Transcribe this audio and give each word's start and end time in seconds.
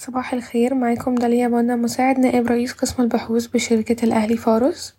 صباح 0.00 0.32
الخير 0.32 0.74
معاكم 0.74 1.14
داليا 1.14 1.48
بنا 1.48 1.76
مساعد 1.76 2.18
نائب 2.18 2.46
رئيس 2.46 2.72
قسم 2.72 3.02
البحوث 3.02 3.46
بشركة 3.46 4.04
الأهلي 4.04 4.36
فارس 4.36 4.96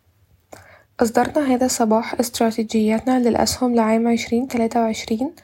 أصدرنا 0.99 1.53
هذا 1.53 1.65
الصباح 1.65 2.19
استراتيجيتنا 2.19 3.19
للأسهم 3.19 3.75
لعام 3.75 4.07
عشرين 4.07 4.47
تلاتة 4.47 4.79
وعشرين 4.81 5.35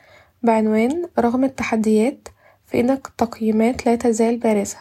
بعنوان 0.44 1.10
رغم 1.20 1.44
التحديات 1.44 2.28
فإن 2.66 2.90
التقييمات 2.90 3.86
لا 3.86 3.96
تزال 3.96 4.38
بارزة 4.38 4.78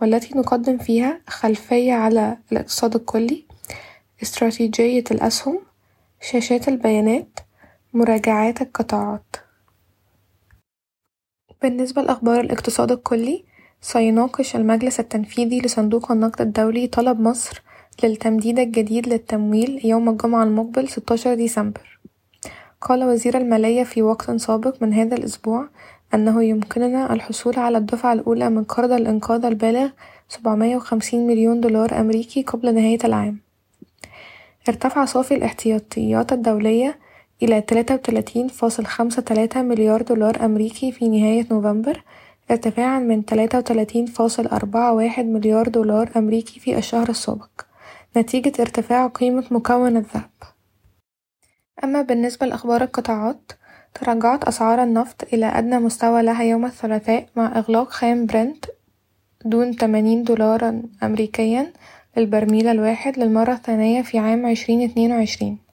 والتي 0.00 0.38
نقدم 0.38 0.78
فيها 0.78 1.20
خلفية 1.26 1.92
على 1.92 2.36
الاقتصاد 2.52 2.94
الكلي 2.94 3.44
استراتيجية 4.22 5.04
الأسهم 5.10 5.60
شاشات 6.20 6.68
البيانات 6.68 7.38
مراجعات 7.94 8.62
القطاعات. 8.62 9.36
بالنسبة 11.62 12.02
لأخبار 12.02 12.40
الاقتصاد 12.40 12.92
الكلي 12.92 13.48
سيناقش 13.80 14.56
المجلس 14.56 15.00
التنفيذي 15.00 15.60
لصندوق 15.60 16.12
النقد 16.12 16.40
الدولي 16.40 16.86
طلب 16.86 17.20
مصر 17.20 17.62
للتمديد 18.02 18.58
الجديد 18.58 19.08
للتمويل 19.08 19.80
يوم 19.84 20.08
الجمعة 20.08 20.44
المقبل 20.44 20.88
ستاشر 20.88 21.34
ديسمبر. 21.34 21.98
قال 22.80 23.04
وزير 23.04 23.38
المالية 23.38 23.82
في 23.84 24.02
وقت 24.02 24.30
سابق 24.30 24.82
من 24.82 24.94
هذا 24.94 25.16
الأسبوع 25.16 25.68
أنه 26.14 26.44
يمكننا 26.44 27.12
الحصول 27.12 27.58
على 27.58 27.78
الدفعة 27.78 28.12
الأولى 28.12 28.50
من 28.50 28.64
قرض 28.64 28.92
الإنقاذ 28.92 29.44
البالغ 29.44 29.88
سبعمية 30.28 30.76
وخمسين 30.76 31.26
مليون 31.26 31.60
دولار 31.60 32.00
أمريكي 32.00 32.42
قبل 32.42 32.74
نهاية 32.74 32.98
العام. 33.04 33.38
ارتفع 34.68 35.04
صافي 35.04 35.34
الاحتياطيات 35.34 36.32
الدولية 36.32 36.98
إلى 37.42 37.60
تلاتة 37.60 37.94
وتلاتين 37.94 38.48
فاصل 38.48 38.86
خمسة 38.86 39.22
تلاتة 39.22 39.62
مليار 39.62 40.02
دولار 40.02 40.44
أمريكي 40.44 40.92
في 40.92 41.08
نهاية 41.08 41.46
نوفمبر 41.50 42.02
ارتفاعا 42.50 42.98
من 42.98 43.24
تلاتة 43.24 43.58
وتلاتين 43.58 44.06
فاصل 44.06 44.46
أربعة 44.46 44.92
واحد 44.92 45.24
مليار 45.24 45.68
دولار 45.68 46.10
أمريكي 46.16 46.60
في 46.60 46.78
الشهر 46.78 47.08
السابق. 47.08 47.50
نتيجة 48.16 48.52
ارتفاع 48.60 49.06
قيمة 49.06 49.44
مكون 49.50 49.96
الذهب. 49.96 50.30
أما 51.84 52.02
بالنسبة 52.02 52.46
لأخبار 52.46 52.82
القطاعات 52.82 53.52
تراجعت 53.94 54.44
أسعار 54.44 54.82
النفط 54.82 55.24
إلى 55.32 55.46
أدنى 55.46 55.78
مستوى 55.78 56.22
لها 56.22 56.42
يوم 56.42 56.64
الثلاثاء 56.64 57.26
مع 57.36 57.58
إغلاق 57.58 57.90
خام 57.90 58.26
برنت 58.26 58.64
دون 59.44 59.76
تمانين 59.76 60.22
دولارا 60.22 60.82
أمريكيا 61.02 61.72
للبرميل 62.16 62.68
الواحد 62.68 63.18
للمرة 63.18 63.52
الثانية 63.52 64.02
في 64.02 64.18
عام 64.18 64.46
عشرين 64.46 64.90
اتنين 64.90 65.12
وعشرين. 65.12 65.67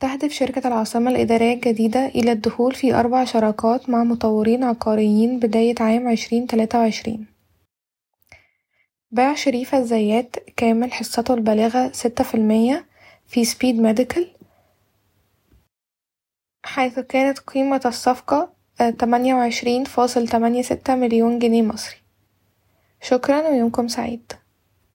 تهدف 0.00 0.32
شركة 0.32 0.68
العاصمة 0.68 1.10
الإدارية 1.10 1.54
الجديدة 1.54 2.06
إلى 2.06 2.32
الدخول 2.32 2.74
في 2.74 2.94
أربع 2.94 3.24
شراكات 3.24 3.90
مع 3.90 4.04
مطورين 4.04 4.64
عقاريين 4.64 5.38
بداية 5.38 5.74
عام 5.80 6.08
عشرين 6.08 6.46
تلاتة 6.46 6.78
وعشرين. 6.78 7.26
باع 9.10 9.34
شريف 9.34 9.74
الزيات 9.74 10.36
كامل 10.56 10.92
حصته 10.92 11.34
البالغة 11.34 11.92
ستة 11.92 12.24
في 12.24 12.34
المية 12.34 12.86
في 13.26 13.44
سبيد 13.44 13.80
ميديكال 13.80 14.30
حيث 16.64 16.98
كانت 16.98 17.38
قيمة 17.38 17.80
الصفقة 17.86 18.52
تمانية 18.98 19.34
وعشرين 19.34 19.84
فاصل 19.84 20.28
تمانية 20.28 20.62
ستة 20.62 20.94
مليون 20.94 21.38
جنيه 21.38 21.62
مصري. 21.62 21.96
شكرا 23.02 23.48
ويومكم 23.48 23.88
سعيد. 23.88 24.32